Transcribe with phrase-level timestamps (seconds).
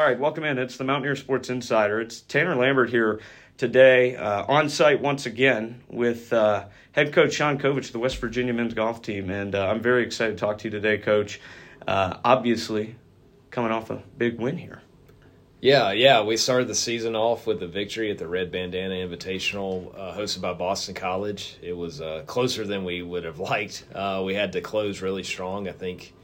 [0.00, 0.56] All right, welcome in.
[0.56, 2.00] It's the Mountaineer Sports Insider.
[2.00, 3.20] It's Tannor Lambert here
[3.58, 8.16] today, uh, on site once again with uh, head coach Sean Covich of the West
[8.16, 9.28] Virginia men's golf team.
[9.28, 11.38] And uh, I'm very excited to talk to you today, coach.
[11.86, 12.96] Uh, obviously,
[13.50, 14.80] coming off a big win here.
[15.60, 16.22] Yeah, yeah.
[16.22, 20.40] We started the season off with a victory at the Red Bandanna Invitational uh, hosted
[20.40, 21.58] by Boston College.
[21.60, 23.84] It was uh, closer than we would have liked.
[24.24, 25.68] we had to close really strong.
[25.68, 26.14] I think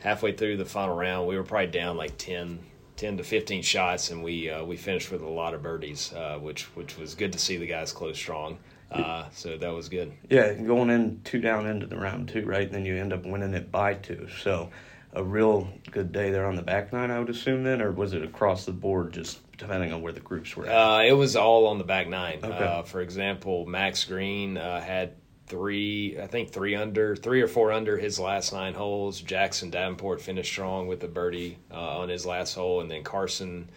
[0.00, 2.58] halfway through the final round, we were probably down like 10,
[2.98, 6.38] 10 to 15 shots, and we uh, we finished with a lot of birdies, uh,
[6.38, 8.58] which which was good to see the guys close strong.
[8.90, 10.12] Uh, so that was good.
[10.30, 12.62] Yeah, going in two down into the round two, right?
[12.62, 14.28] And then you end up winning it by two.
[14.42, 14.70] So
[15.12, 18.14] a real good day there on the back nine, I would assume then, or was
[18.14, 20.68] it across the board, just depending on where the groups were?
[20.68, 22.40] Uh, it was all on the back nine.
[22.42, 22.64] Okay.
[22.64, 25.12] Uh, for example, Max Green uh, had
[25.48, 29.20] three, I think three under, three or four under his last nine holes.
[29.20, 33.68] Jackson Davenport finished strong with a birdie uh, on his last hole, and then Carson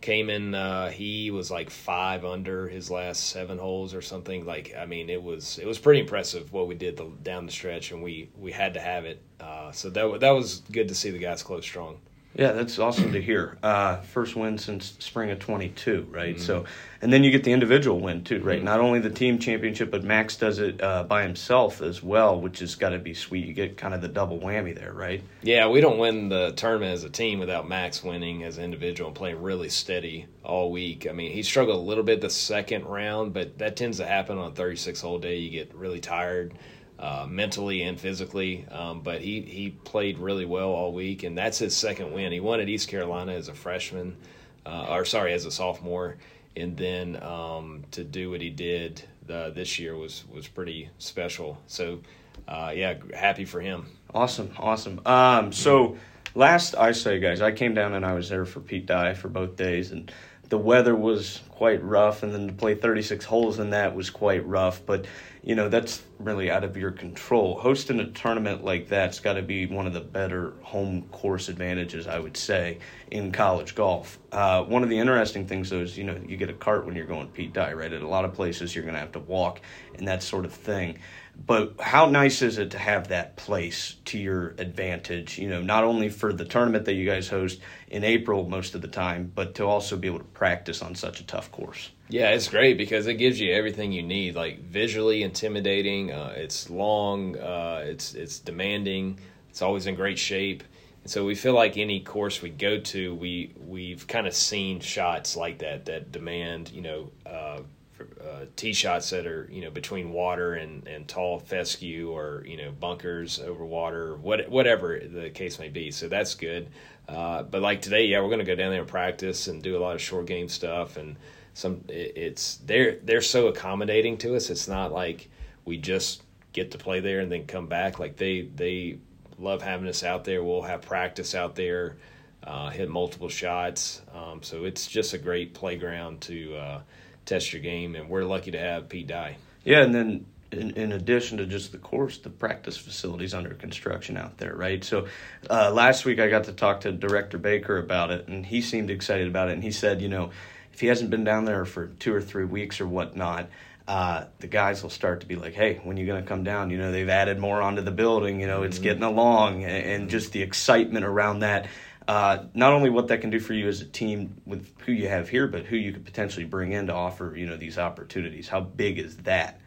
[0.00, 0.54] came in.
[0.54, 4.44] Uh, he was like five under his last seven holes or something.
[4.44, 7.52] Like I mean, it was it was pretty impressive what we did the, down the
[7.52, 9.20] stretch, and we we had to have it.
[9.40, 11.98] Uh, so that that was good to see the guys close strong.
[12.38, 13.56] Yeah, that's awesome to hear.
[13.62, 16.34] Uh, first win since spring of 22, right?
[16.34, 16.44] Mm-hmm.
[16.44, 16.66] So,
[17.00, 18.56] and then you get the individual win too, right?
[18.56, 18.64] Mm-hmm.
[18.66, 22.58] Not only the team championship, but Max does it uh, by himself as well, which
[22.58, 23.46] has got to be sweet.
[23.46, 25.22] You get kind of the double whammy there, right?
[25.42, 29.08] Yeah, we don't win the tournament as a team without Max winning as an individual
[29.08, 31.06] and playing really steady all week.
[31.08, 34.36] I mean, he struggled a little bit the second round, but that tends to happen
[34.36, 35.38] on a 36 hole day.
[35.38, 36.52] You get really tired
[36.98, 38.66] uh, mentally and physically.
[38.70, 42.32] Um, but he, he played really well all week, and that's his second win.
[42.32, 44.16] He won at East Carolina as a freshman,
[44.64, 46.16] uh, or sorry, as a sophomore,
[46.56, 51.58] and then um, to do what he did uh, this year was was pretty special.
[51.66, 52.00] So,
[52.48, 53.86] uh, yeah, happy for him.
[54.14, 55.00] Awesome, awesome.
[55.04, 55.96] Um, so
[56.34, 59.28] last I say, guys, I came down and I was there for Pete Dye for
[59.28, 60.10] both days, and
[60.48, 64.46] the weather was quite rough, and then to play 36 holes in that was quite
[64.46, 64.84] rough.
[64.84, 65.06] But
[65.42, 67.58] you know that's really out of your control.
[67.58, 72.08] Hosting a tournament like that's got to be one of the better home course advantages,
[72.08, 72.78] I would say,
[73.10, 74.18] in college golf.
[74.32, 76.96] Uh, one of the interesting things though is you know you get a cart when
[76.96, 77.92] you're going Pete Dye, right?
[77.92, 79.60] At a lot of places you're going to have to walk
[79.96, 80.98] and that sort of thing.
[81.44, 85.38] But how nice is it to have that place to your advantage?
[85.38, 87.60] You know, not only for the tournament that you guys host
[87.96, 91.18] in April most of the time, but to also be able to practice on such
[91.18, 91.90] a tough course.
[92.10, 94.34] Yeah, it's great because it gives you everything you need.
[94.34, 96.12] Like visually intimidating.
[96.12, 97.38] Uh, it's long.
[97.38, 99.18] Uh, it's it's demanding.
[99.48, 100.62] It's always in great shape.
[101.04, 104.78] And so we feel like any course we go to, we we've kind of seen
[104.80, 107.60] shots like that that demand you know uh,
[108.00, 112.56] uh, tee shots that are you know between water and, and tall fescue or you
[112.56, 115.90] know bunkers over water, what whatever the case may be.
[115.90, 116.68] So that's good.
[117.08, 119.76] Uh, but like today, yeah, we're going to go down there and practice and do
[119.76, 121.16] a lot of short game stuff and
[121.54, 121.84] some.
[121.88, 124.50] It, it's they're they're so accommodating to us.
[124.50, 125.28] It's not like
[125.64, 126.22] we just
[126.52, 127.98] get to play there and then come back.
[127.98, 128.98] Like they they
[129.38, 130.42] love having us out there.
[130.42, 131.96] We'll have practice out there,
[132.42, 134.02] uh, hit multiple shots.
[134.14, 136.80] Um, so it's just a great playground to uh,
[137.24, 139.36] test your game, and we're lucky to have Pete Dye.
[139.64, 144.16] Yeah, and then in, in, addition to just the course, the practice facilities under construction
[144.16, 144.82] out there, right?
[144.82, 145.06] So
[145.50, 148.90] uh, last week I got to talk to Director Baker about it, and he seemed
[148.90, 149.52] excited about it.
[149.52, 150.30] And he said, you know,
[150.72, 153.48] if he hasn't been down there for two or three weeks or whatnot,
[153.88, 156.70] uh, the guys will start to be like, hey, when you going to come down?
[156.70, 158.84] You know, they've added more onto the building, you know, it's mm-hmm.
[158.84, 161.68] getting along, and, and just the excitement around that
[162.08, 165.08] uh, not only what that can do for you as a team with who you
[165.08, 168.48] have here, but who you could potentially bring in to offer you know these opportunities.
[168.48, 169.60] How big is that?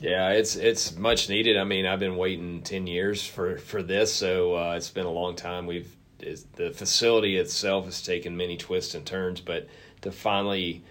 [0.00, 1.56] Yeah, it's it's much needed.
[1.56, 5.10] I mean, I've been waiting ten years for for this, so uh, it's been a
[5.10, 5.66] long time.
[5.66, 9.68] We've the facility itself has taken many twists and turns, but
[10.02, 10.84] to finally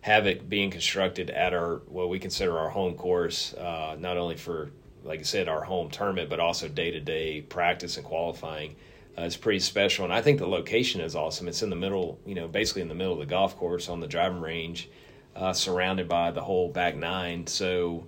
[0.00, 4.36] have it being constructed at our what we consider our home course, uh, not only
[4.36, 4.70] for
[5.04, 8.76] like I said our home tournament, but also day to day practice and qualifying
[9.16, 10.04] uh, is pretty special.
[10.04, 11.48] And I think the location is awesome.
[11.48, 14.00] It's in the middle, you know, basically in the middle of the golf course on
[14.00, 14.88] the driving range,
[15.36, 17.46] uh, surrounded by the whole back nine.
[17.46, 18.06] So,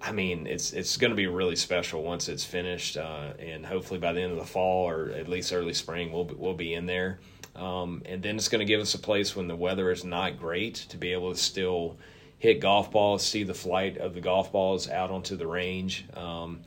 [0.00, 3.98] I mean, it's it's going to be really special once it's finished, uh, and hopefully
[3.98, 6.74] by the end of the fall or at least early spring, we'll be, we'll be
[6.74, 7.18] in there.
[7.56, 10.38] Um, and then it's going to give us a place when the weather is not
[10.38, 11.98] great to be able to still
[12.38, 16.06] hit golf balls, see the flight of the golf balls out onto the range.
[16.14, 16.60] Um,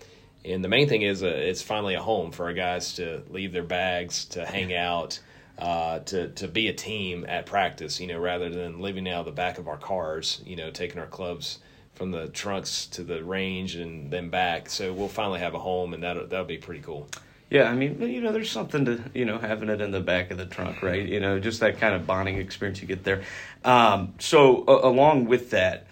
[0.43, 3.53] and the main thing is, uh, it's finally a home for our guys to leave
[3.53, 5.19] their bags, to hang out,
[5.57, 7.99] uh, to to be a team at practice.
[7.99, 10.41] You know, rather than living out of the back of our cars.
[10.45, 11.59] You know, taking our clubs
[11.93, 14.69] from the trunks to the range and then back.
[14.69, 17.07] So we'll finally have a home, and that'll that'll be pretty cool.
[17.49, 20.31] Yeah, I mean, you know, there's something to you know having it in the back
[20.31, 21.05] of the trunk, right?
[21.05, 23.23] You know, just that kind of bonding experience you get there.
[23.63, 25.87] Um, so uh, along with that,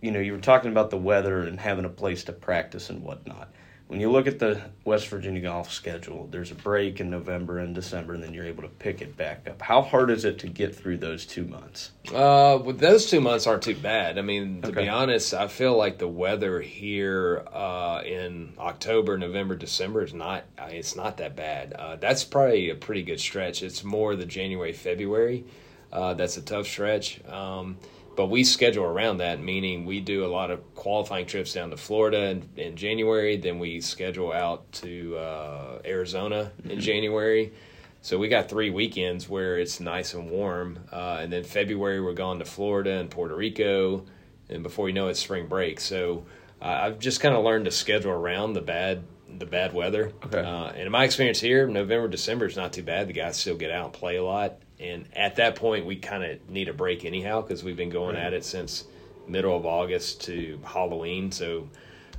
[0.00, 3.02] you know, you were talking about the weather and having a place to practice and
[3.02, 3.48] whatnot
[3.88, 7.74] when you look at the West Virginia golf schedule, there's a break in November and
[7.74, 9.60] December, and then you're able to pick it back up.
[9.60, 11.90] How hard is it to get through those two months?
[12.08, 14.18] Uh, well, those two months aren't too bad.
[14.18, 14.84] I mean, to okay.
[14.84, 20.44] be honest, I feel like the weather here uh, in October, November, December is not.
[20.58, 21.74] It's not that bad.
[21.74, 23.62] Uh, that's probably a pretty good stretch.
[23.62, 25.44] It's more the January, February.
[25.92, 27.22] Uh, that's a tough stretch.
[27.26, 27.76] Um,
[28.16, 31.76] but we schedule around that, meaning we do a lot of qualifying trips down to
[31.76, 33.36] Florida in, in January.
[33.36, 36.80] Then we schedule out to uh, Arizona in mm-hmm.
[36.80, 37.52] January.
[38.02, 42.14] So we got three weekends where it's nice and warm, uh, and then February we're
[42.14, 44.04] going to Florida and Puerto Rico,
[44.48, 45.78] and before you know it, spring break.
[45.78, 46.24] So
[46.60, 49.04] uh, I've just kind of learned to schedule around the bad
[49.38, 50.12] the bad weather.
[50.26, 50.40] Okay.
[50.40, 53.08] Uh, and in my experience here, November December is not too bad.
[53.08, 56.24] The guys still get out and play a lot, and at that point, we kind
[56.24, 58.24] of need a break anyhow because we've been going right.
[58.24, 58.84] at it since
[59.28, 61.30] middle of August to Halloween.
[61.30, 61.68] So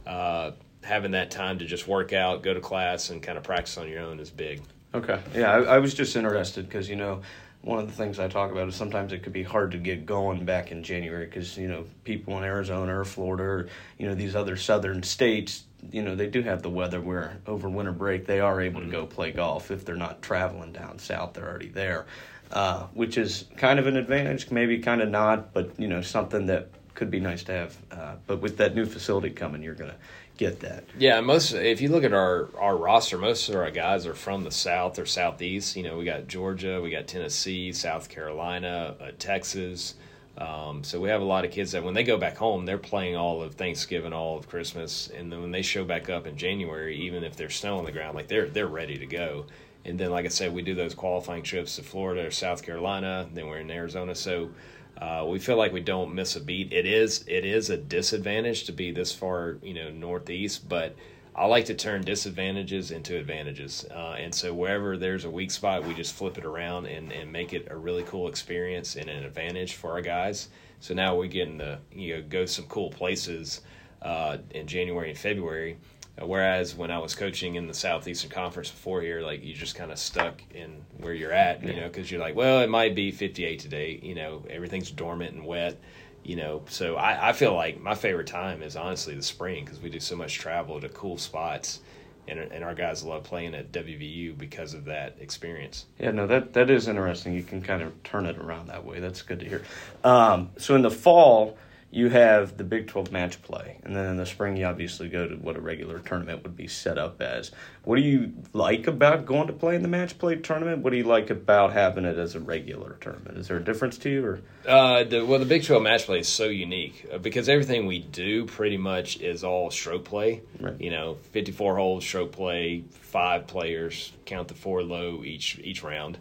[0.08, 0.52] uh,
[0.82, 3.90] having that time to just work out, go to class, and kind of practice on
[3.90, 4.62] your own is big.
[4.94, 5.20] Okay.
[5.36, 7.22] Yeah, I, I was just interested because, you know,
[7.62, 10.06] one of the things I talk about is sometimes it could be hard to get
[10.06, 13.68] going back in January because, you know, people in Arizona or Florida or,
[13.98, 17.70] you know, these other southern states, you know, they do have the weather where over
[17.70, 18.92] winter break they are able mm-hmm.
[18.92, 19.72] to go play golf.
[19.72, 22.06] If they're not traveling down south, they're already there
[22.54, 26.46] uh, which is kind of an advantage, maybe kind of not, but you know something
[26.46, 27.78] that could be nice to have.
[27.92, 29.96] Uh, but with that new facility coming, you're gonna
[30.38, 30.84] get that.
[30.98, 34.44] Yeah, most if you look at our our roster, most of our guys are from
[34.44, 35.76] the south or southeast.
[35.76, 39.96] You know, we got Georgia, we got Tennessee, South Carolina, uh, Texas.
[40.38, 42.80] Um, so we have a lot of kids that when they go back home, they're
[42.80, 46.38] playing all of Thanksgiving, all of Christmas, and then when they show back up in
[46.38, 49.46] January, even if there's snow on the ground, like they're they're ready to go.
[49.86, 53.28] And then, like I said, we do those qualifying trips to Florida or South Carolina.
[53.34, 54.50] Then we're in Arizona, so
[54.98, 56.72] uh, we feel like we don't miss a beat.
[56.72, 60.96] It is it is a disadvantage to be this far, you know, northeast, but
[61.36, 63.86] I like to turn disadvantages into advantages.
[63.92, 67.32] Uh, and so wherever there's a weak spot, we just flip it around and, and
[67.32, 70.50] make it a really cool experience and an advantage for our guys.
[70.80, 73.62] So now we get to you know go some cool places
[74.02, 75.78] uh, in January and February
[76.22, 79.92] whereas when I was coaching in the Southeastern Conference before here, like you just kind
[79.92, 83.12] of stuck in where you're at, you know, because you're like, well, it might be
[83.12, 85.80] 58 today, you know, everything's dormant and wet,
[86.24, 86.64] you know.
[86.70, 90.00] So I, I feel like my favorite time is honestly the spring because we do
[90.00, 91.80] so much travel to cool spots.
[92.26, 95.88] And, and our guys love playing at WVU because of that experience.
[96.00, 97.34] Yeah, no, that that is interesting.
[97.34, 99.02] You can kind of turn it around that way.
[99.02, 99.62] That's good to hear.
[100.06, 101.58] Um, so in the fall,
[101.94, 105.28] you have the Big 12 match play, and then in the spring, you obviously go
[105.28, 107.52] to what a regular tournament would be set up as.
[107.84, 110.82] What do you like about going to play in the match play tournament?
[110.82, 113.38] What do you like about having it as a regular tournament?
[113.38, 114.26] Is there a difference to you?
[114.26, 114.42] or?
[114.68, 118.00] Uh, the, well, the Big 12 match play is so unique uh, because everything we
[118.00, 120.42] do pretty much is all stroke play.
[120.60, 120.82] Right.
[120.82, 126.18] You know, 54 holes, stroke play, five players, count the four low each each round.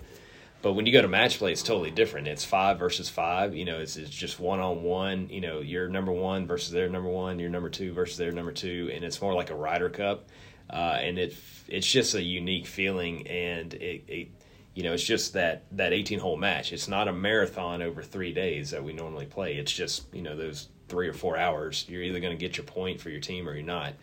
[0.62, 2.28] But when you go to match play, it's totally different.
[2.28, 3.54] It's five versus five.
[3.54, 5.28] You know, it's, it's just one on one.
[5.28, 7.40] You know, you're number one versus their number one.
[7.40, 10.28] You're number two versus their number two, and it's more like a Ryder Cup.
[10.71, 11.35] Uh, and it
[11.69, 14.28] it's just a unique feeling, and it, it
[14.75, 16.73] you know it's just that that 18 hole match.
[16.73, 19.57] It's not a marathon over three days that we normally play.
[19.57, 21.85] It's just you know those three or four hours.
[21.88, 23.95] You're either going to get your point for your team or you're not.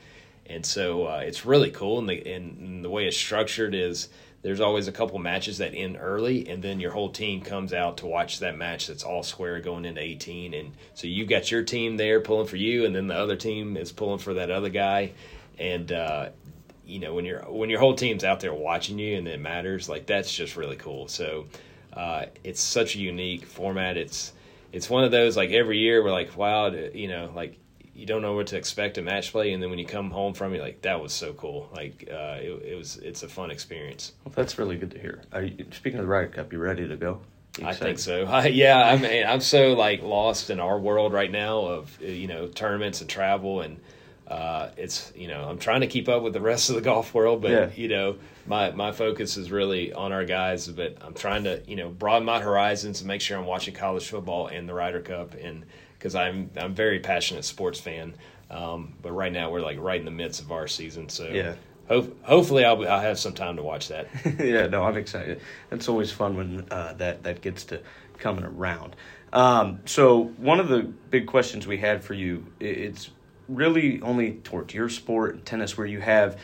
[0.46, 4.10] And so uh, it's really cool, and the and the way it's structured is
[4.42, 7.98] there's always a couple matches that end early and then your whole team comes out
[7.98, 11.64] to watch that match that's all square going into 18 and so you've got your
[11.64, 14.70] team there pulling for you and then the other team is pulling for that other
[14.70, 15.12] guy
[15.60, 16.30] and uh,
[16.90, 19.88] you know when your when your whole team's out there watching you and it matters
[19.88, 21.08] like that's just really cool.
[21.08, 21.46] So
[21.94, 23.96] uh, it's such a unique format.
[23.96, 24.34] It's
[24.74, 27.58] it's one of those like every year we're like wow you know like
[28.00, 30.34] you don't know what to expect in match play, and then when you come home
[30.34, 31.70] from it, like that was so cool.
[31.76, 34.14] Like uh, it, it, was, it's a fun experience.
[34.24, 35.22] Well, that's really good to hear.
[35.36, 37.20] You, speaking of the Ryder Cup, you ready to go?
[37.64, 38.26] I think so.
[38.30, 42.28] I, yeah, I mean, I'm so like lost in our world right now of you
[42.28, 43.80] know tournaments and travel, and
[44.28, 47.14] uh, it's you know I'm trying to keep up with the rest of the golf
[47.14, 47.70] world, but yeah.
[47.76, 48.16] you know
[48.48, 50.70] my my focus is really on our guys.
[50.70, 54.08] But I'm trying to you know broaden my horizons and make sure I'm watching college
[54.08, 55.66] football and the Ryder Cup and
[56.00, 58.16] because I'm I'm very passionate sports fan.
[58.50, 61.56] Um, but right now we're like right in the midst of our season, so yeah.
[61.88, 64.08] Ho- hopefully I'll I'll have some time to watch that.
[64.40, 65.42] yeah, no, I'm excited.
[65.72, 67.82] It's always fun when uh, that that gets to
[68.18, 68.96] coming around.
[69.34, 73.12] Um, so one of the big questions we had for you, it's
[73.48, 76.40] really only towards your sport, tennis, where you have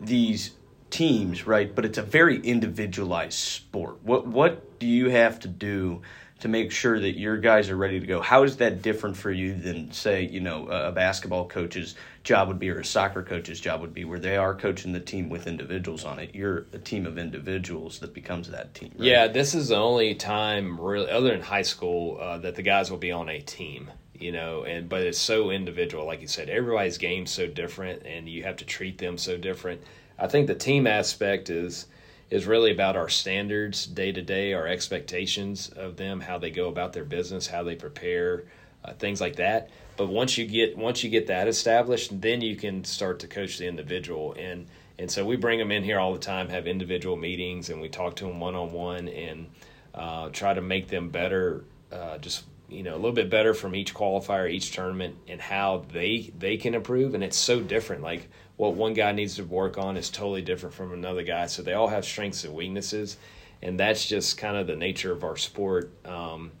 [0.00, 0.52] these
[0.90, 1.72] teams, right?
[1.72, 4.02] But it's a very individualized sport.
[4.02, 6.02] What what do you have to do
[6.40, 8.20] to make sure that your guys are ready to go?
[8.20, 12.58] How is that different for you than say, you know, a basketball coach's job would
[12.58, 15.46] be or a soccer coach's job would be where they are coaching the team with
[15.46, 16.34] individuals on it.
[16.34, 18.92] You're a team of individuals that becomes that team.
[18.96, 19.06] Right?
[19.06, 22.90] Yeah, this is the only time really other than high school uh, that the guys
[22.90, 26.48] will be on a team you know and but it's so individual like you said
[26.48, 29.80] everybody's game's so different and you have to treat them so different
[30.18, 31.86] i think the team aspect is
[32.30, 36.68] is really about our standards day to day our expectations of them how they go
[36.68, 38.44] about their business how they prepare
[38.86, 39.70] uh, things like that.
[39.96, 43.58] But once you get once you get that established then you can start to coach
[43.58, 44.34] the individual.
[44.38, 44.66] And
[44.98, 47.88] and so we bring them in here all the time have individual meetings and we
[47.88, 49.46] talk to them one-on-one and
[49.94, 53.74] uh, try to make them better uh, just you know a little bit better from
[53.74, 57.14] each qualifier each tournament and how they they can improve.
[57.14, 58.02] And it's so different.
[58.02, 61.46] Like what one guy needs to work on is totally different from another guy.
[61.46, 63.16] So they all have strengths and weaknesses
[63.62, 66.52] and that's just kind of the nature of our sport um,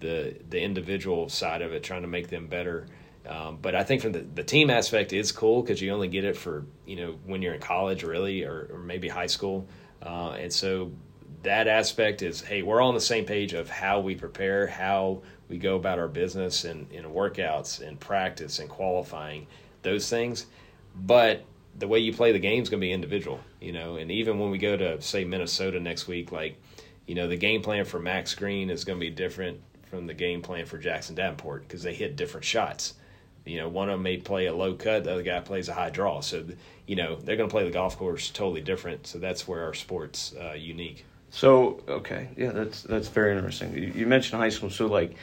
[0.00, 2.86] the the individual side of it trying to make them better.
[3.28, 6.24] Um, but I think from the, the team aspect is cool because you only get
[6.24, 9.66] it for you know when you're in college really or, or maybe high school.
[10.02, 10.92] Uh, and so
[11.42, 15.22] that aspect is hey we're all on the same page of how we prepare how
[15.48, 19.46] we go about our business and in workouts and practice and qualifying
[19.82, 20.46] those things
[20.98, 21.44] but
[21.78, 23.96] the way you play the game is going to be individual you know?
[23.96, 26.60] And even when we go to say minnesota next week like
[27.06, 30.14] you know the game plan for max green is going to be different from the
[30.14, 32.94] game plan for jackson davenport because they hit different shots.
[33.44, 35.74] You know one of them may play a low cut the other guy plays a
[35.74, 36.20] high draw.
[36.20, 36.44] So
[36.86, 39.06] you know they're going to play the golf course totally different.
[39.06, 41.04] So that's where our sport's uh, unique.
[41.30, 43.72] So okay, yeah, that's that's very interesting.
[43.74, 45.14] You, you mentioned high school, so like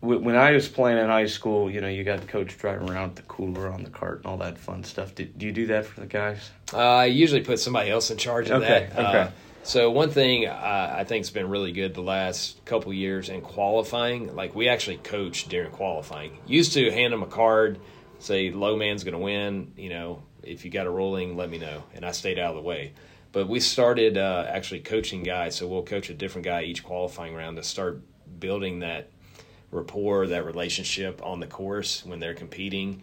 [0.00, 3.10] when I was playing in high school, you know, you got the coach driving around
[3.10, 5.14] with the cooler on the cart and all that fun stuff.
[5.14, 6.50] Do, do you do that for the guys?
[6.72, 8.98] Uh, I usually put somebody else in charge of okay, that.
[8.98, 9.18] Okay.
[9.18, 9.30] Uh,
[9.62, 14.34] so one thing uh, I think's been really good the last couple years in qualifying,
[14.34, 16.38] like we actually coach during qualifying.
[16.46, 17.78] Used to hand them a card,
[18.18, 19.72] say low man's going to win.
[19.76, 22.56] You know, if you got a rolling, let me know, and I stayed out of
[22.56, 22.94] the way.
[23.32, 27.34] But we started uh, actually coaching guys, so we'll coach a different guy each qualifying
[27.34, 28.00] round to start
[28.40, 29.10] building that
[29.70, 33.02] rapport, that relationship on the course when they're competing,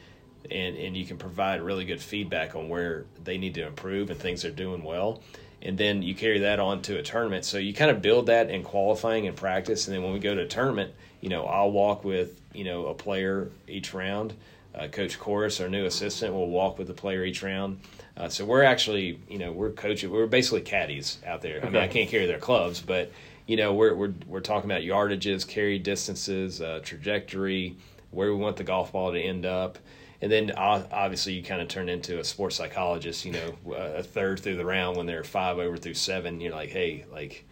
[0.50, 4.20] and and you can provide really good feedback on where they need to improve and
[4.20, 5.22] things they're doing well.
[5.62, 7.44] And then you carry that on to a tournament.
[7.44, 9.88] So you kind of build that in qualifying and practice.
[9.88, 12.86] And then when we go to a tournament, you know, I'll walk with, you know,
[12.86, 14.36] a player each round.
[14.76, 17.80] Uh, Coach Chorus, our new assistant, will walk with the player each round
[18.18, 20.10] uh, so we're actually, you know, we're coaching.
[20.10, 21.58] We're basically caddies out there.
[21.58, 21.68] Okay.
[21.68, 23.12] I mean, I can't carry their clubs, but
[23.48, 27.78] you know, we're we're we're talking about yardages, carry distances, uh, trajectory,
[28.12, 29.80] where we want the golf ball to end up,
[30.22, 33.26] and then obviously you kind of turn into a sports psychologist.
[33.26, 36.70] You know, a third through the round when they're five over through seven, you're like,
[36.70, 37.46] hey, like.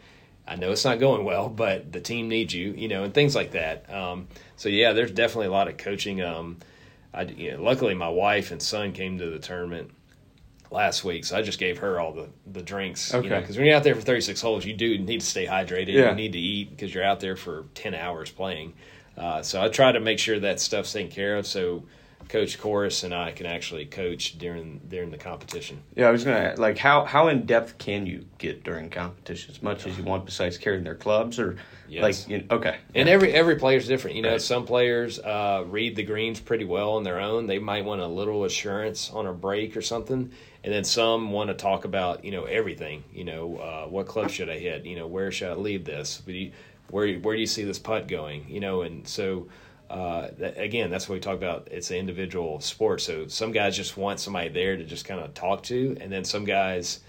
[0.47, 3.33] I know it's not going well, but the team needs you, you know, and things
[3.33, 3.91] like that.
[3.91, 6.21] Um, so yeah, there's definitely a lot of coaching.
[6.21, 6.57] Um,
[7.15, 9.89] I, you know, luckily my wife and son came to the tournament
[10.75, 13.13] last week, so I just gave her all the the drinks.
[13.13, 13.23] Okay.
[13.23, 15.47] You know, because when you're out there for 36 holes, you do need to stay
[15.47, 15.93] hydrated.
[15.93, 16.09] Yeah.
[16.09, 18.73] You need to eat because you're out there for 10 hours playing.
[19.17, 21.47] Uh, so I try to make sure that stuff's taken care of.
[21.47, 21.83] So
[22.29, 25.81] Coach Chorus and I can actually coach during during the competition.
[25.95, 29.61] Yeah, I was gonna like how how in depth can you get during competition as
[29.61, 32.01] much as you want besides carrying their clubs or yes.
[32.01, 32.77] like you know, okay.
[32.93, 33.13] And yeah.
[33.13, 34.15] every every player's different.
[34.15, 34.41] You know, right.
[34.41, 37.47] some players uh, read the greens pretty well on their own.
[37.47, 40.31] They might want a little assurance on a break or something,
[40.63, 43.03] and then some want to talk about you know everything.
[43.13, 44.85] You know, uh, what club should I hit?
[44.85, 46.21] You know, where should I leave this?
[46.89, 48.49] Where where do you see this putt going?
[48.49, 49.47] You know, and so
[49.89, 51.67] uh, again, that's what we talk about.
[51.71, 53.01] It's an individual sport.
[53.01, 56.23] So some guys just want somebody there to just kind of talk to, and then
[56.23, 57.01] some guys,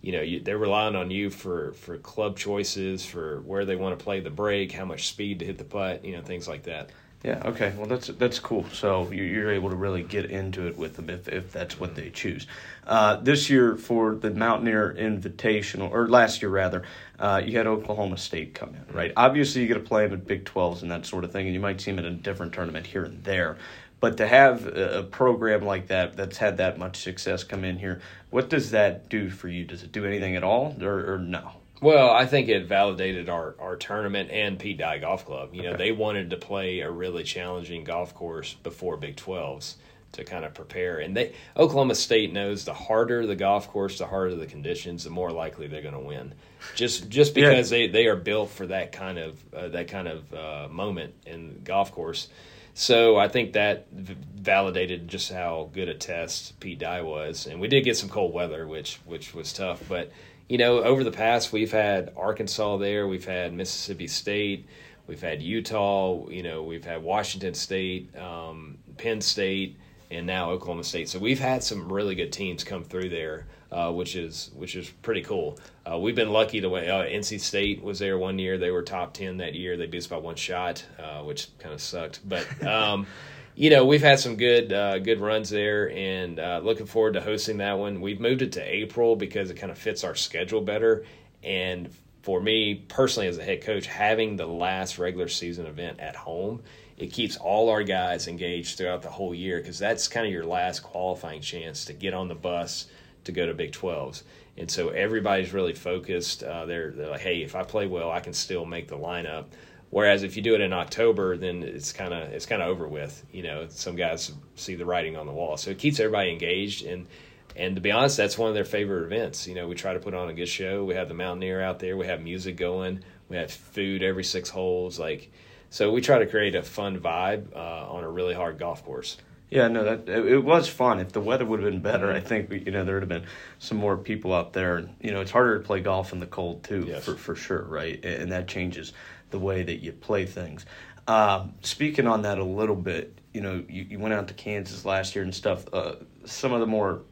[0.00, 3.98] you know, you, they're relying on you for for club choices, for where they want
[3.98, 6.64] to play the break, how much speed to hit the putt, you know, things like
[6.64, 6.90] that.
[7.24, 7.40] Yeah.
[7.42, 7.72] Okay.
[7.78, 8.66] Well, that's that's cool.
[8.70, 12.10] So you're able to really get into it with them if, if that's what they
[12.10, 12.46] choose.
[12.86, 16.82] Uh, this year for the Mountaineer Invitational, or last year rather,
[17.18, 19.10] uh, you had Oklahoma State come in, right?
[19.16, 21.54] Obviously, you get to play them at Big 12s and that sort of thing, and
[21.54, 23.56] you might see them in a different tournament here and there.
[24.00, 28.02] But to have a program like that that's had that much success come in here,
[28.28, 29.64] what does that do for you?
[29.64, 31.52] Does it do anything at all, or, or no?
[31.80, 35.54] Well, I think it validated our, our tournament and Pete Dye Golf Club.
[35.54, 39.74] You know, they wanted to play a really challenging golf course before Big 12s
[40.14, 40.98] to kind of prepare.
[40.98, 45.10] And they Oklahoma State knows the harder the golf course, the harder the conditions, the
[45.10, 46.34] more likely they're going to win.
[46.74, 47.78] Just just because yeah.
[47.78, 51.60] they, they are built for that kind of uh, that kind of uh, moment in
[51.64, 52.28] golf course.
[52.74, 57.60] so I think that v- validated just how good a test Pete Dye was, and
[57.60, 59.82] we did get some cold weather, which which was tough.
[59.88, 60.12] But
[60.48, 64.66] you know, over the past, we've had Arkansas there, we've had Mississippi State,
[65.06, 69.78] we've had Utah, you know, we've had Washington State, um, Penn State,
[70.10, 71.08] and now Oklahoma State.
[71.08, 74.90] So we've had some really good teams come through there, uh, which is which is
[75.02, 75.58] pretty cool.
[75.90, 76.88] Uh, we've been lucky to win.
[76.88, 79.76] Uh, NC State was there one year; they were top ten that year.
[79.76, 82.46] They beat us by one shot, uh, which kind of sucked, but.
[82.64, 83.06] Um,
[83.56, 87.20] you know, we've had some good uh, good runs there, and uh, looking forward to
[87.20, 88.00] hosting that one.
[88.00, 91.04] We've moved it to April because it kind of fits our schedule better.
[91.42, 91.90] And
[92.22, 96.62] for me personally, as a head coach, having the last regular season event at home,
[96.96, 100.46] it keeps all our guys engaged throughout the whole year because that's kind of your
[100.46, 102.86] last qualifying chance to get on the bus
[103.24, 104.22] to go to Big 12s.
[104.56, 106.42] And so everybody's really focused.
[106.42, 109.46] Uh, they're, they're like, hey, if I play well, I can still make the lineup.
[109.94, 112.88] Whereas if you do it in October, then it's kind of it's kind of over
[112.88, 113.24] with.
[113.32, 116.84] You know, some guys see the writing on the wall, so it keeps everybody engaged.
[116.84, 117.06] And
[117.54, 119.46] and to be honest, that's one of their favorite events.
[119.46, 120.82] You know, we try to put on a good show.
[120.82, 121.96] We have the Mountaineer out there.
[121.96, 123.04] We have music going.
[123.28, 124.98] We have food every six holes.
[124.98, 125.30] Like,
[125.70, 129.16] so we try to create a fun vibe uh, on a really hard golf course.
[129.48, 130.98] Yeah, no, that it, was fun.
[130.98, 133.26] If the weather would have been better, I think you know there would have been
[133.60, 134.88] some more people out there.
[135.00, 137.04] You know, it's harder to play golf in the cold too, Yes.
[137.04, 138.04] for for sure, right?
[138.04, 138.92] And that changes
[139.34, 140.64] the way that you play things.
[141.08, 144.84] Um, speaking on that a little bit, you know, you, you went out to Kansas
[144.84, 145.64] last year and stuff.
[145.72, 147.02] Uh, some of the more,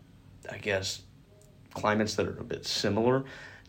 [0.48, 1.02] I guess,
[1.74, 3.24] climates that are a bit similar.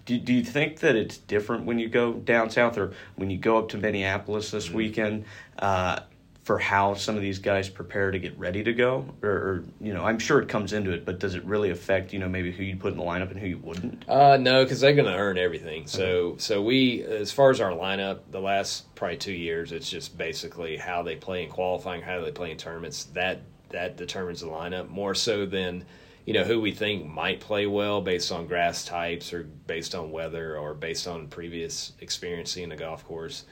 [0.05, 3.39] Do, do you think that it's different when you go down south or when you
[3.39, 5.25] go up to Minneapolis this weekend
[5.57, 6.01] uh,
[6.43, 9.05] for how some of these guys prepare to get ready to go?
[9.21, 12.11] Or, or, you know, I'm sure it comes into it, but does it really affect,
[12.11, 14.03] you know, maybe who you put in the lineup and who you wouldn't?
[14.09, 15.87] Uh, no, because they're going to earn everything.
[15.87, 20.17] So, so we, as far as our lineup, the last probably two years, it's just
[20.17, 23.05] basically how they play in qualifying, how they play in tournaments.
[23.13, 25.83] That that determines the lineup more so than
[26.25, 30.11] you know who we think might play well based on grass types or based on
[30.11, 33.45] weather or based on previous experience in the golf course.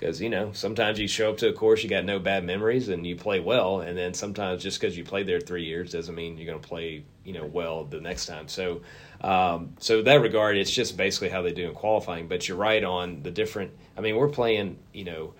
[0.00, 2.88] Because you know sometimes you show up to a course you got no bad memories
[2.88, 6.14] and you play well, and then sometimes just because you played there three years doesn't
[6.14, 8.48] mean you're going to play you know well the next time.
[8.48, 8.80] So,
[9.20, 12.28] um, so that regard, it's just basically how they do in qualifying.
[12.28, 13.72] But you're right on the different.
[13.94, 15.34] I mean, we're playing you know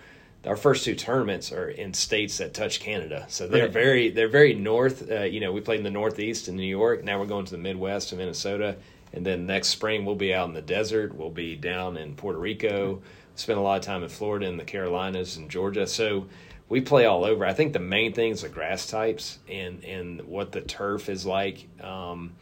[0.44, 3.72] our first two tournaments are in states that touch Canada, so they're Right.
[3.72, 5.10] very they're very north.
[5.10, 7.02] Uh, you know, we played in the Northeast in New York.
[7.02, 8.76] Now we're going to the Midwest in Minnesota,
[9.14, 11.14] and then next spring we'll be out in the desert.
[11.14, 13.00] We'll be down in Puerto Rico.
[13.34, 15.86] Spend a lot of time in Florida and the Carolinas and Georgia.
[15.86, 16.26] So
[16.68, 17.44] we play all over.
[17.44, 21.26] I think the main thing is the grass types and and what the turf is
[21.26, 21.68] like.
[21.82, 22.32] Um,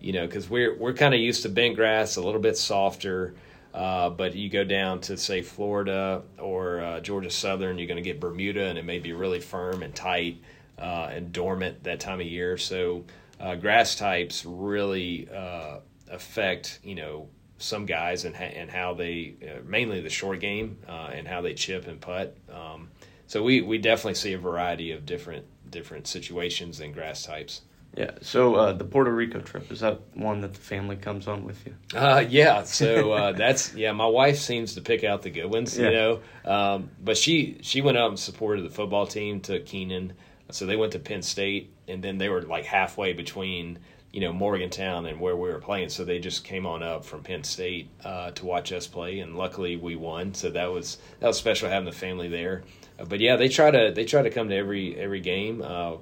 [0.00, 3.34] you know, because we're we're kind of used to bent grass, a little bit softer.
[3.74, 8.02] Uh, but you go down to say Florida or uh, Georgia Southern, you're going to
[8.02, 10.42] get Bermuda, and it may be really firm and tight
[10.78, 12.58] uh, and dormant that time of year.
[12.58, 13.04] So
[13.40, 15.78] uh, grass types really uh,
[16.10, 17.28] affect you know
[17.62, 21.40] some guys and ha- and how they uh, mainly the short game uh, and how
[21.40, 22.36] they chip and putt.
[22.52, 22.88] Um,
[23.26, 27.62] so we we definitely see a variety of different different situations and grass types.
[27.96, 28.12] Yeah.
[28.22, 31.66] So uh, the Puerto Rico trip is that one that the family comes on with
[31.66, 31.74] you?
[31.94, 33.92] Uh, yeah, so uh, that's yeah.
[33.92, 35.88] My wife seems to pick out the good ones, Yeah.
[35.88, 36.20] you know.
[36.44, 40.14] Um, but she she went up and supported the football team to Keenan,
[40.50, 43.78] so they went to Penn State, and then they were like halfway between
[44.12, 47.22] you know Morgantown and where we were playing, so they just came on up from
[47.22, 50.34] Penn State uh, to watch us play, and luckily we won.
[50.34, 52.62] So that was that was special having the family there.
[52.98, 55.62] Uh, but yeah, they try to they try to come to every every game.
[55.62, 55.96] Uh,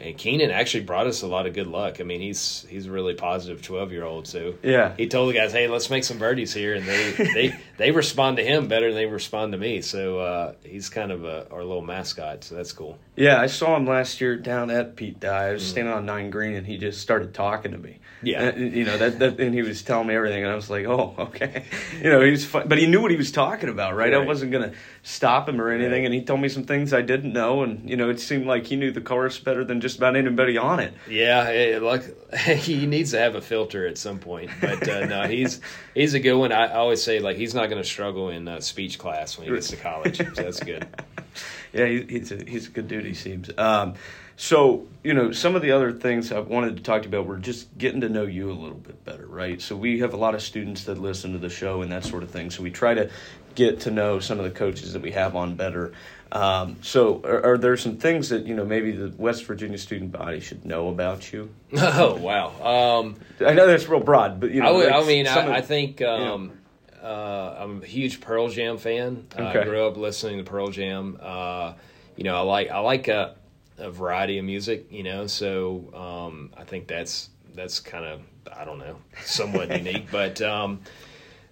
[0.00, 2.00] and Keenan actually brought us a lot of good luck.
[2.00, 4.26] I mean, he's he's a really positive twelve year old.
[4.26, 4.94] So Yeah.
[4.96, 8.36] he told the guys, "Hey, let's make some birdies here," and they they they respond
[8.38, 9.82] to him better than they respond to me.
[9.82, 12.44] So uh, he's kind of a, our little mascot.
[12.44, 12.98] So that's cool.
[13.16, 15.48] Yeah, I saw him last year down at Pete Dye.
[15.48, 17.98] I was standing on nine green, and he just started talking to me.
[18.22, 18.42] Yeah.
[18.42, 20.86] And, you know that, that, and he was telling me everything, and I was like,
[20.86, 21.64] "Oh, okay."
[22.02, 24.12] You know, he was fun, but he knew what he was talking about, right?
[24.14, 27.32] I wasn't gonna stop him or anything, and he told me some things I didn't
[27.32, 30.16] know, and you know, it seemed like he knew the course better than just about
[30.16, 30.92] anybody on it.
[31.08, 34.50] Yeah, it, like he needs to have a filter at some point.
[34.60, 35.60] But uh, no, he's
[35.94, 36.52] he's a good one.
[36.52, 39.48] I, I always say like he's not going to struggle in uh, speech class when
[39.48, 40.18] he gets to college.
[40.18, 40.86] So that's good.
[41.72, 43.04] Yeah, he, he's a, he's a good dude.
[43.04, 43.48] He seems.
[43.56, 43.94] Um,
[44.40, 47.26] so you know, some of the other things I wanted to talk to you about
[47.26, 49.60] were just getting to know you a little bit better, right?
[49.60, 52.22] So we have a lot of students that listen to the show and that sort
[52.22, 52.50] of thing.
[52.50, 53.10] So we try to
[53.54, 55.92] get to know some of the coaches that we have on better.
[56.32, 60.12] Um, so are, are there some things that you know maybe the West Virginia student
[60.12, 61.50] body should know about you?
[61.78, 63.00] Oh wow.
[63.00, 65.48] Um, I know that's real broad, but you know, I, would, like I mean, some
[65.48, 66.52] of- I, I think um,
[67.02, 69.26] uh, I'm a huge Pearl Jam fan.
[69.38, 69.64] Uh, I Okay.
[69.68, 71.18] grew up listening to Pearl Jam.
[71.20, 71.74] Uh,
[72.16, 73.34] you know, I like I like a,
[73.80, 74.86] a variety of music.
[74.90, 78.20] You know, so um, I think that's that's kind of
[78.56, 80.40] I don't know, somewhat unique, but.
[80.42, 80.80] Um,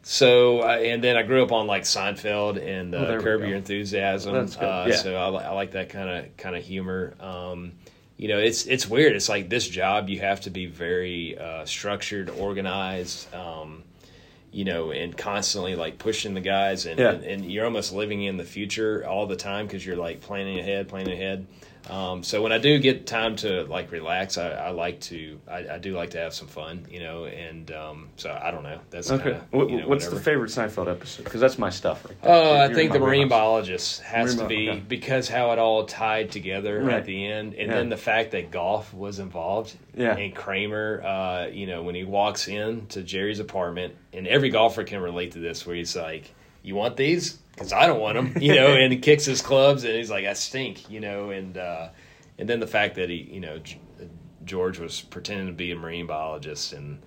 [0.02, 3.24] so uh, and then I grew up on like Seinfeld and uh, Oh, there we
[3.24, 3.40] Curb.
[3.42, 4.34] Your Enthusiasm.
[4.58, 4.96] Uh, Yeah.
[4.96, 7.14] So I, I like that kind of kind of humor.
[7.20, 7.72] Um,
[8.16, 9.14] you know, it's it's weird.
[9.14, 13.32] It's like this job you have to be very uh, structured, organized.
[13.34, 13.82] Um,
[14.50, 17.10] you know, and constantly like pushing the guys, and, Yeah.
[17.10, 20.58] and, and you're almost living in the future all the time because you're like planning
[20.58, 21.46] ahead, planning ahead.
[21.88, 25.68] Um, so when I do get time to like relax, I, I like to, I,
[25.74, 28.78] I do like to have some fun, you know, and um, so I don't know.
[28.90, 29.22] That's Okay.
[29.24, 30.16] kinda, What, you know, what's whatever.
[30.18, 31.24] the favorite Seinfeld episode?
[31.24, 32.30] Because that's my stuff right there.
[32.34, 34.80] Oh, You're- I think the marine biologist has Marine to be okay.
[34.86, 36.94] because how it all tied together Right.
[36.96, 37.76] at the end, and Yeah.
[37.76, 39.74] then the fact that golf was involved.
[39.96, 40.14] Yeah.
[40.16, 44.84] And Kramer, uh, you know, when he walks in to Jerry's apartment, and every golfer
[44.84, 47.38] can relate to this, where he's like, "You want these?
[47.58, 50.24] Because I don't want him, you know, and he kicks his clubs, and he's like,
[50.24, 51.88] "I stink," you know, and uh,
[52.38, 53.58] and then the fact that he, you know,
[54.44, 57.00] George was pretending to be a marine biologist and.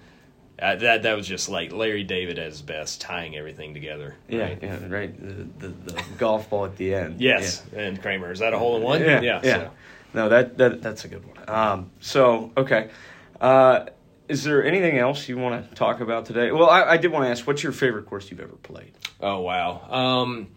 [0.62, 4.16] Uh, that that was just like Larry David at his best, tying everything together.
[4.30, 4.60] Yeah, right?
[4.62, 5.60] yeah, right.
[5.60, 7.20] The, the, the golf ball at the end.
[7.20, 8.32] Yes, and Kramer.
[8.32, 9.02] Is that a hole in one?
[9.02, 9.42] Yeah, yeah.
[9.42, 9.72] so.
[10.14, 11.50] No, that, that that's a good one.
[11.50, 12.92] Um, so okay,
[13.40, 13.86] uh,
[14.32, 16.52] is there anything else you want to talk about today?
[16.52, 18.94] Well, I, I did want to ask, what's your favorite course you've ever played?
[19.20, 19.82] Oh wow.
[19.90, 20.48] Um,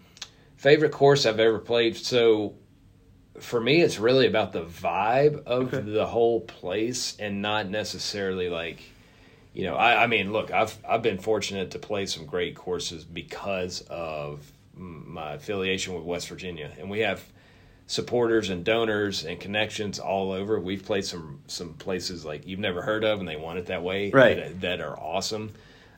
[0.56, 1.96] favorite course I've ever played.
[1.96, 2.54] So
[3.40, 5.80] for me, it's really about the vibe of Okay.
[5.80, 8.80] the whole place, and not necessarily like.
[9.52, 13.04] You know, I, I mean, look, I've I've been fortunate to play some great courses
[13.04, 17.22] because of my affiliation with West Virginia, and we have
[17.86, 20.58] supporters and donors and connections all over.
[20.58, 23.82] We've played some some places like you've never heard of, and they want it that
[23.82, 24.10] way.
[24.10, 24.36] Right.
[24.36, 25.52] That, that are awesome.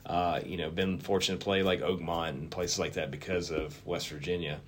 [0.05, 3.85] Uh, you know, been fortunate to play like Oakmont and places like that because of
[3.85, 4.61] West Virginia.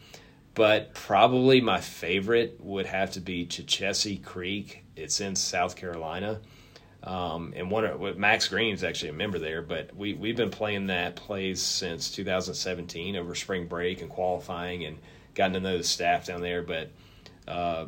[0.53, 4.83] But probably my favorite would have to be Chechessee Creek.
[4.97, 6.41] It's in South Carolina.
[7.01, 10.87] Um, and one of Max Green's actually a member there, but we we've been playing
[10.87, 14.97] that place since 2017 over spring break and qualifying and
[15.33, 16.61] gotten to know the staff down there.
[16.61, 16.91] But
[17.47, 17.85] uh,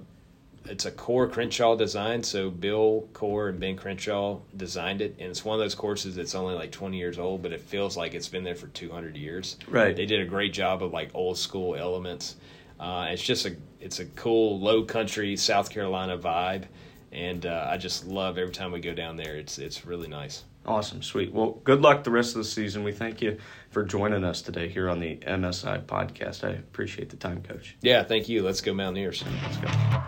[0.66, 5.44] it's a Coore Crenshaw design, so Bill Coore and Ben Crenshaw designed it, and it's
[5.44, 8.28] one of those courses that's only like 20 years old, but it feels like it's
[8.28, 9.58] been there for 200 years.
[9.68, 9.96] Right.
[9.96, 12.36] They did a great job of like old school elements.
[12.80, 16.66] Uh, it's just a it's a cool low country South Carolina vibe,
[17.12, 19.36] and uh, I just love every time we go down there.
[19.36, 20.44] It's it's really nice.
[20.66, 21.34] Awesome, sweet.
[21.34, 22.84] Well, good luck the rest of the season.
[22.84, 23.38] We thank you
[23.72, 26.48] for joining us today here on the MSI podcast.
[26.48, 27.76] I appreciate the time, Coach.
[27.82, 28.44] Yeah, thank you.
[28.44, 29.24] Let's go Mountaineers.
[29.44, 30.02] Let's go.